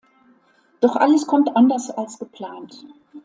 [0.79, 2.85] Doch alles kommt anders als geplant.